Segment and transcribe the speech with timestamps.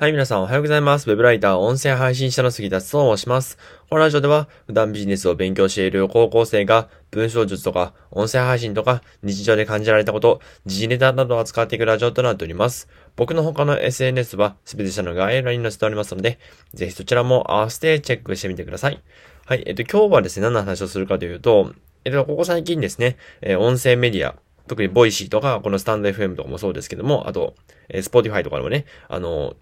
[0.00, 1.10] はい、皆さんおはようございます。
[1.10, 3.58] ウェブライター、音声配信者の杉田と申します。
[3.90, 12.86] このラジオでは、普段ビジネスを勉強している高校生が、文章術とか、音声配信とか、日常で感じられたこと、時事ネタなどを扱っていくラジオとなっております。
[13.16, 16.38] 僕の他の SNS は、すべて下の概要欄に載せておりますので、
[16.74, 19.02] ぜひそちらも合わせてチェックしてみてください。
[19.46, 21.74] はい、えっと、今日はですね、何の話をするかというと、
[22.04, 24.36] えっと、ここ最近ですね、え、音声メディア、
[24.68, 27.54] 特にボイシーとか、このスタンド FM とかもそうですけども、あと、
[27.88, 29.56] えー、スポティファイとかでもね、あの、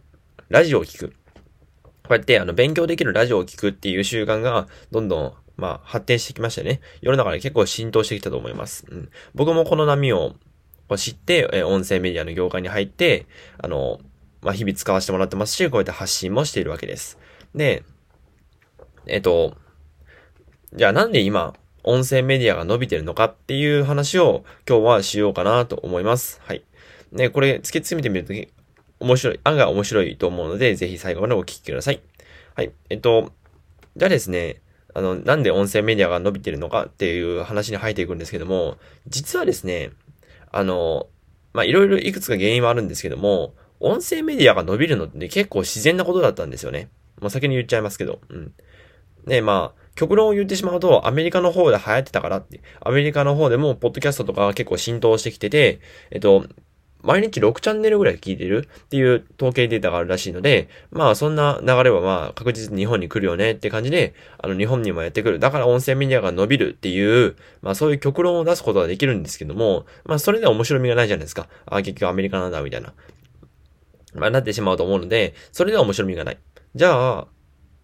[0.48, 1.08] ラジオを聞く。
[1.10, 6.80] こうやって、あの、勉強できるラジオを聞くっていう習慣が、どんどん、まあ、発展してきましたね。
[7.00, 8.84] 世の中で結構浸透してきたと思います。
[8.88, 9.10] うん。
[9.34, 10.36] 僕もこの波を
[10.96, 13.26] 知って、え音声メディアの業界に入って、
[13.58, 14.00] あの、
[14.42, 17.18] まあ、日々使わせてもらってますし、こうやって発信もしているわけです。
[17.54, 17.82] で、
[19.06, 19.56] えっと、
[20.74, 26.40] じゃあなんで今、音声メディアが伸びてるのかっていう話を今日はしようかなと思います。
[26.44, 26.64] はい。
[27.12, 28.32] ね、これ突き詰めてみると
[29.00, 32.00] 面白い、案が面白いと思うので、ぜひ最後までお聞きください。
[32.54, 32.72] はい。
[32.90, 33.32] えっと、
[33.96, 34.62] じゃあですね、
[34.94, 39.90] あの、なんで音声メディアが伸びてるのかっていう話に入っていくんですけども、実はですね、
[40.50, 41.08] あの、
[41.52, 46.88] ま、いろいろいくつか原因はあるんですけども、音声メディアが伸びるのって結構自然なことだったんですよね。
[47.20, 48.20] もう先に言っちゃいますけど。
[48.28, 48.52] うん。
[49.26, 55.80] ねまあ、極論を言ってしまうと、アメリカの方で流行ってたからって、アメリカの方でも、ポッドキャストとか結構浸透してきてて、
[56.10, 56.46] えっと、
[57.06, 65.38] 毎日6チャンネルぐらい聞いてるっていう統計データがあるらしいので、まあそんな流れはまあ確実に日本に来るよねって感じで、あの日本にもやってくる。
[65.38, 71.48] だから音声メディアが伸びるっていう、まあそういう極論を出すことができるんですけども、まあそれでは面白みがないじゃないですか。
[71.66, 72.92] あ、結局アメリカなんだみたいな。
[74.14, 76.38] まあなってしまうと思うので、それでは面白みがない。
[76.74, 77.26] じゃあ、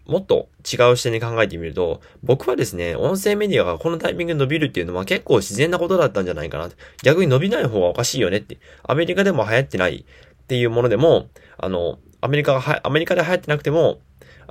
[0.07, 6.69] もっと違う視点で考えてみると、僕はですね、音声メディアがこのタイミングで伸びるっていうのは結構自然なことだったんじゃないかな。
[7.03, 8.59] 逆に伸びない方がおかしいよねって。
[8.83, 10.05] アメリカでも流行ってない
[10.43, 14.01] っていうものでも、あの、アメリカが、アメリカで流行ってなくても、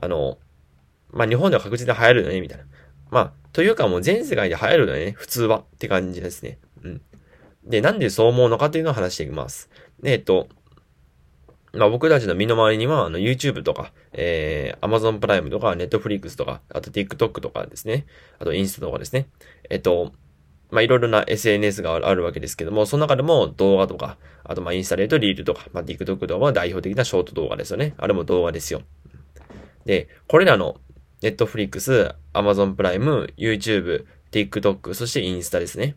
[0.02, 0.38] あの、
[1.12, 2.66] まあ、日本では確実に流行るよね、みたいな。
[3.10, 6.58] まあ、というかもう全世界で流行るよね、普通はって感じですね。
[6.84, 7.02] うん。
[7.66, 9.70] で、なんでそう思うのかっていうのを話していきます。
[10.02, 10.48] で、えっと、
[11.74, 18.06] まあ僕たちの身の回りには、あの YouTube とか、えー、Amazon プライムとか、Netflix とか、あと TikTok とかですね。
[18.40, 19.28] あとインスタとかですね。
[19.70, 20.12] えっと、
[20.70, 27.94] まあいろいろな SNS があるわけですけども、その中でも動画とか、あとまあインスタで言うとリールとか、まあ TikTok 動画は代表的なショート動画ですよね。
[27.98, 28.82] あれも動画ですよ。
[29.86, 30.78] で、これらの
[31.22, 35.96] Netflix、Amazon プライム、YouTube、TikTok、そしてインスタですね。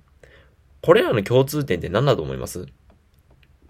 [0.82, 2.66] これらの共通点って何だと思います？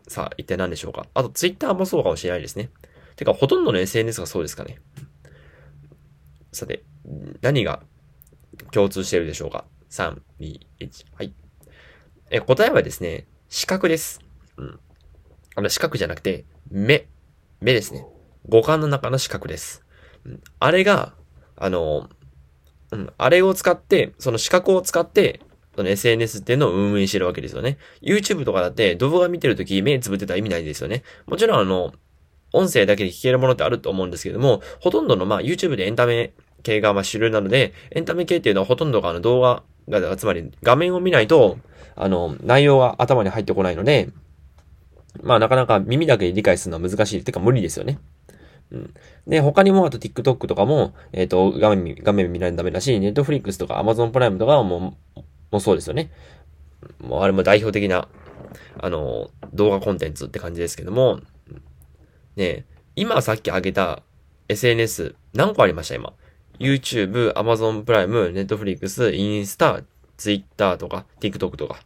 [0.06, 1.06] さあ、一体何でしょうか？
[1.15, 2.70] あと、ツイッターもそうかもしれないですね。
[3.16, 4.78] てか、ほとんどの SNS がそうですかね。
[6.53, 6.84] さて、
[7.41, 7.82] 何が
[8.70, 11.06] 共通しているでしょうか？3、2、1。
[11.14, 11.32] はい。
[12.31, 14.20] え、答えはですね、視覚です。
[14.56, 14.81] うん。
[15.56, 17.06] あの、視覚じゃなくて、目。
[17.60, 18.06] 目ですね。
[18.48, 19.84] 五感の中の視覚です。
[20.25, 21.14] うん、あれが、
[21.56, 22.10] あの、
[22.91, 25.41] うん、あれを使って、その視覚を使って、
[25.77, 27.79] その SNS っていうのを運営してるわけですよね。
[28.03, 31.03] YouTube とかだって動画見てるとき目つぶってたら意味ないですよね。
[31.27, 31.93] もちろんあの、
[32.53, 41.59] 音声だけで聞けるものってあると思うんですけども、ほとんどのまあ YouTube でエンタメ系がまあ主流なので、エンタメ系っていうのはほとんどがあの動画が、つまり画面を見ないと、
[41.97, 44.09] あの、内容が頭に入ってこないので、
[45.23, 47.25] まあなかなか耳だけで理解するのは難しい。
[47.25, 47.99] てか無理ですよね。
[48.71, 48.95] うん。
[49.27, 55.13] で、他にも、あと TikTok とかも、えっ、ー、と、画面、画面見ないとダメだし、Netflix とか Amazon プライムとかはもう、
[55.54, 56.10] もそうですよね。
[57.00, 58.09] もうあれも代表的な、
[58.78, 61.20] あの、動画コンテンツって感じですけども、
[62.37, 62.65] ね
[62.97, 64.03] 今さっき挙げた
[64.48, 66.12] SNS 何個ありました今
[66.59, 69.82] ？YouTube、Amazon プライム、Netflix、インスタ、
[70.16, 71.81] Twitter とか、TikTok とか。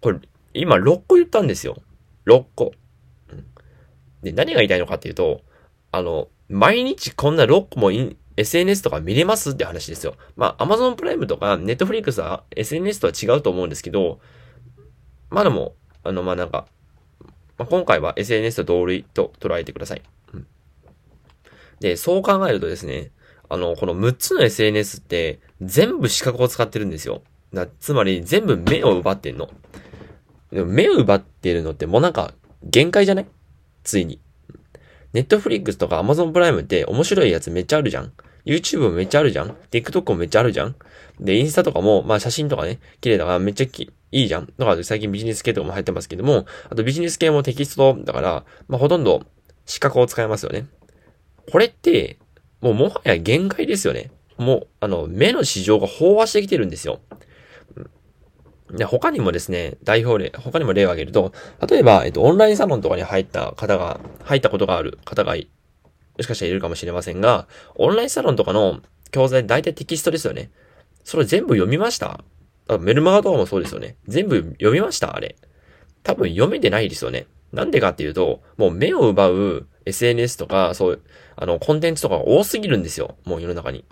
[0.00, 0.20] これ、
[0.54, 1.76] 今6個言ったんですよ。
[2.26, 2.72] 6個。
[4.22, 5.42] で、何が言いたいのかっていうと、
[5.92, 7.90] あの、毎日こんな6個も
[8.40, 10.16] SNS とか見れますって話ですよ。
[10.36, 14.20] まあ、Amazon プライムとか Netflix は SNS とは違うと思うんですけど、
[15.30, 16.66] まあでも、あの、まあなんか、
[17.58, 20.02] まあ、今回は SNS と同類と捉えてください。
[20.32, 20.46] うん、
[21.80, 23.10] で、そう考えるとですね、
[23.48, 27.22] あの、この6つの SNS って全部視覚を使ってるんですよ。
[27.52, 29.50] だつまり全部目を奪ってんの。
[30.52, 32.32] でも目を奪ってるのってもうなんか
[32.62, 33.26] 限界じゃない？
[33.82, 34.20] ついに。
[35.12, 38.12] ネットフリックスとかアマゾンプライムって面白いやつめっちゃあるじゃん。
[38.44, 40.74] YouTube もめっちゃあるじゃん？TikTok もめっちゃあるじゃん？
[41.20, 44.52] で、インスタとかも、まあ写真とかね、綺麗だからめっちゃきいいじゃん？
[44.58, 49.22] だから最近ビジネス系とかも入ってますけども、あとビジネス系もテキストだから、まあほとんど
[49.66, 50.66] 視覚を使えますよね。
[51.50, 52.18] これって、
[52.60, 54.10] もうもはや限界ですよね。
[54.36, 57.00] もう、あの、目の市場が飽和してきてるんですよ。
[58.70, 61.32] で、他にもですね、代表例、他にも例を挙げると、
[61.68, 65.40] 例えば、えっと、オンラインサロンとかに入った方が、入ったことがある方が、も
[66.20, 67.46] しかしたらいるかもしれませんが、
[67.76, 68.80] オンラインサロンとかの
[69.10, 70.50] 教材、大体テキストですよね。
[71.04, 72.22] それ全部読みました？
[72.80, 73.96] メルマガとかもそうですよね。
[74.06, 75.16] 全部読みました？
[75.16, 75.36] あれ。
[76.02, 77.26] 多分読めてないですよね。
[77.52, 81.02] なんでかっていうと、もう目を奪う SNS とか、そう、
[81.36, 83.16] あの、コンテンツとか多すぎるんですよ。
[83.24, 83.84] もう世の中に。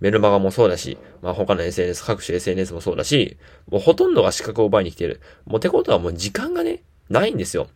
[0.00, 3.38] メルマガもそうだし、まあ他の SNS、各種 SNS もそうだし、
[3.68, 5.20] もうほとんどが資格を奪いに来てる。
[5.46, 7.68] もうってことはもう時間がね、ないんですよ。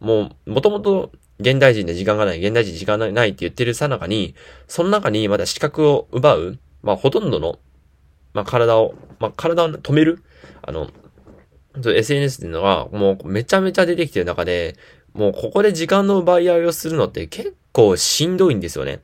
[0.00, 4.34] もう、もともと現代人で時間がない、現代人時間がないって言ってるさなかに、
[4.66, 7.58] その中にまだ資格を奪う、まあほとんどの、
[8.32, 10.22] まあ体を、まあ体を止める、
[10.62, 10.90] あの、
[11.76, 14.76] SNS っていうのがもうめちゃめちゃ出てきてる中で、
[15.14, 19.00] もうここで時間の奪い合いをするのって結構しんどいんですよね。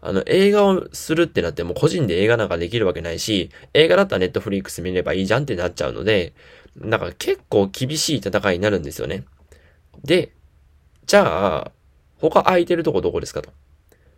[0.00, 6.34] あの、映画をするってなっても個人で映画なんかできるわけないし、映画だったらネットフリックス見ればいいじゃんってなっちゃうので、
[6.76, 9.24] なんか結構厳しい戦いになるんですよね。
[10.04, 10.32] で、
[11.06, 11.72] じゃあ、
[12.16, 13.50] 他空いてるとこどこですかと。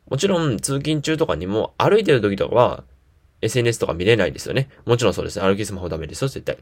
[0.09, 2.85] もちろん通勤中とかにも歩いてる時とかは
[3.41, 4.69] SNS とか見れないですよね。
[4.85, 5.41] もちろんそうです。
[5.41, 6.59] 歩きスマホダメですよ、絶対。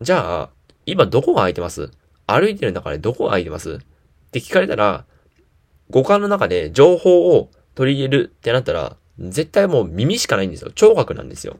[0.00, 0.50] じゃあ、
[0.86, 1.90] 今どこが空いてます？
[2.26, 3.74] 歩いてる中でどこが空いてます？
[3.74, 5.04] って聞かれたら、
[5.90, 10.70] 五感の中で情報を取り入れるってなったら、絶対もう耳しかないんですよ。
[10.70, 11.58] 聴覚なんですよ。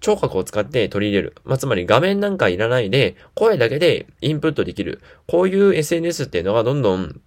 [0.00, 1.34] 聴覚を使って取り入れる。
[1.44, 5.00] まあ、つまり画面なんかいらないで、声だけでインプットできる。
[5.26, 7.20] こういう SNS っていうのがどんどん、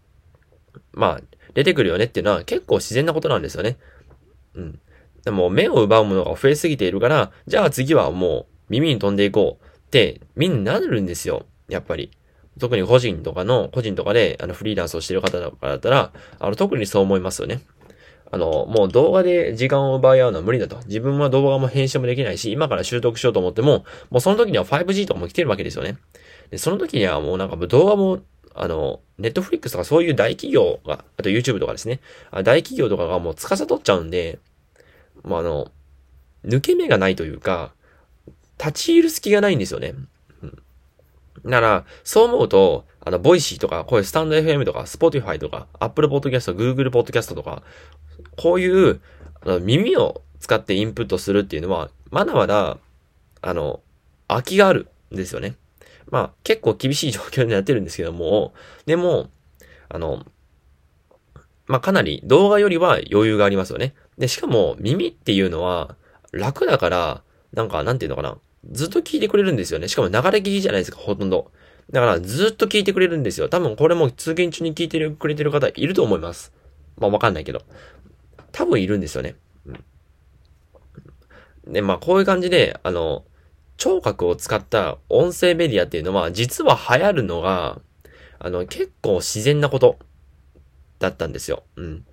[0.94, 1.22] まあ、
[1.54, 3.78] 出てくるよねっていうのは結構自然なことなんですよね。
[4.56, 4.80] うん。
[5.24, 11.46] でも目を奪うものが増えすぎているから、じゃあ次はもう耳に飛んでいこうってみんななるんですよ。
[11.68, 12.12] やっぱり。
[12.60, 17.62] 特に個人とかの、個人とかで、あの、フリーランスをしてる方だったら、あの、特にそう思いますよね。
[18.32, 20.78] あの、もう動画で時間を奪い合うのは無理だと。
[20.86, 25.98] 自分は動画も編集もできないし、今から習得しようと思っても、もうその時には 5G とかも来てるわけですよね。
[26.52, 28.20] で、その時にはもうなんか動画も、
[28.54, 32.00] あの、ネットフリックスとかそういう大企業が、あと YouTube とかですね。
[32.32, 34.40] 大企業とかがもう司っちゃうんで、
[35.24, 35.72] もうあの、
[36.46, 37.74] 抜け目がないというか、
[38.60, 39.94] 立ち入る隙がないんですよね。
[40.44, 40.60] うん
[41.44, 47.64] なら、そう思うと、あの、ボイシーとか、こういうスタンド FM とか、スポティファイとか、アップルポッドキャスト、グーグルポッドキャストとか、
[48.40, 49.02] こういう、
[49.42, 52.78] あの耳を使ってインプットするっていうのは、まだまだ、
[53.42, 53.82] あの、
[54.30, 55.56] 空きがあるんですよね。
[56.10, 58.54] まあ、結構厳しい状況になってるんですけども、
[58.86, 59.30] でも、
[59.90, 60.26] あの、
[61.68, 63.94] まあ、かなり動画よりは余裕がありますよね。
[64.18, 65.96] で、しかも耳っていうのは
[66.32, 68.38] 楽だから、なんか、なんていうのかな。
[68.72, 69.88] ずっと聞いてくれるんですよね。
[69.88, 71.52] しかも流れ聞きじゃないですか、ほとんど。
[71.92, 73.50] だからずっと聞いてくれるんですよ。
[73.50, 76.54] 多分これも通勤中に聞いてくれてる方いると思います。
[76.98, 77.62] まあわかんないけど。
[78.52, 79.36] 多分いるんですよね。
[79.66, 79.84] うん。
[81.74, 83.24] で、まあこういう感じで、あの、
[83.78, 87.80] 聴覚を使った音声メディアっていうのは、実は流行るのが、
[88.40, 89.98] あの、結構自然なこと
[91.00, 91.64] だったんですよ。
[91.76, 92.06] うん。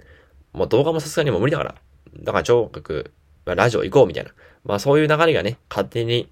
[0.53, 1.75] もう動画もさすがにも無理だから。
[2.21, 3.13] だから聴覚、
[3.45, 4.31] まあ、ラジオ行こうみたいな。
[4.65, 6.31] まあそういう流れがね、勝手に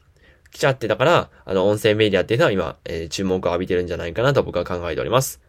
[0.51, 5.41] 来ちゃってたから、あの、音声メディアっていうのは今、えー、注目を浴びてるんじゃないかなと僕は考えております。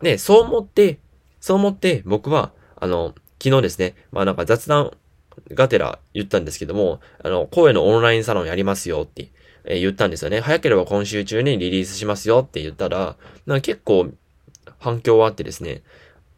[0.00, 0.98] で、そう思って、
[1.40, 4.92] そう思って僕は、あの、昨日ですね、まあなんか雑談
[5.54, 9.28] がてら言ったんですけども、あの、声のオンラインサロンやりますよって、
[9.64, 10.40] えー、言ったんですよね。
[10.40, 13.16] 早ければ今週中にリリースしますよって言ったら、
[13.46, 14.10] なんか結構
[14.78, 15.82] 反響はあってですね、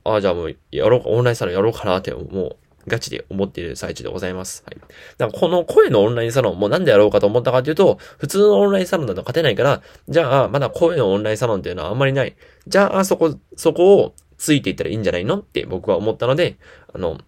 [0.04, 2.56] ああ、じゃあもうやろうか、オンラインサロンやろうかなって、もう
[2.88, 4.64] ガチで思っている最中でございます。
[4.66, 4.76] はい。
[5.18, 12.34] だからこの声のオンラインサロンもなんでやろうかと思ったかというと、普通のオンラインサロンだと勝てないから、じゃあ、まだ声のオンラインサロンっていうのはあんまりない。
[12.66, 16.56] じゃあ、そこ、そこをついていったらいいんじゃないのって僕は思ったので、
[16.92, 17.18] あの、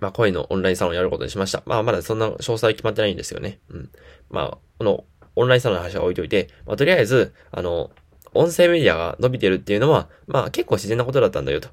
[0.00, 1.62] まあ、声のオンラインサロンをやることにしました。
[1.66, 3.60] まあ、まだそんな詳細決まってないんですよね。
[3.70, 3.90] うん。
[4.28, 5.04] まあ、この、
[5.36, 7.92] オンラインサロンの話は置いといて、まあ、とりあえず、あの、
[8.34, 11.68] 音声メディアが伸びてるっていうのは、まあ結構自然なことだったんだよと。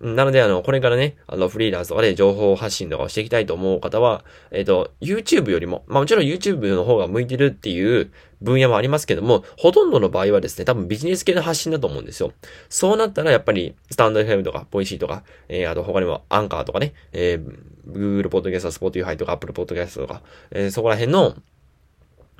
[0.00, 8.10] なので、あの、これからね、あの、フリーランスとかで情報発信とかをしていきたいと思う方は、えっ、ー、と、YouTube よりも、まあもちろん YouTube の方が向いてるっていう
[8.42, 12.32] 分野もありますけども、ほとんどの場合はですね、多分ビジネス系の発信だと思うんですよ。
[12.68, 21.34] そうなったら、やっぱり、スタンド FM とか、ボイシーとか、えー、あと他にもアンカーとかね、えー、Google Podcast、Spotify とか、Apple Podcast とか、えー、そこら辺の、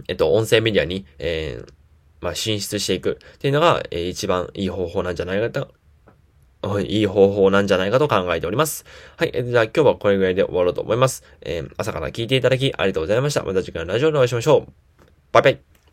[0.08, 1.72] えっと、音声メディアに、えー、
[2.20, 5.68] まあ、進出していくっていうのが、えー、一番いい方法なんじゃないか
[6.80, 8.84] いい方法なんじゃないかと考えております。
[9.16, 9.30] はい。
[9.34, 11.22] えじゃあ今日はこれぐらいで終わろうと思います。
[11.42, 13.42] えー、朝から聞いていただきありがとうございました。
[13.42, 14.72] また次回のラジオでお会いしましょう。
[15.32, 15.75] バイバイ。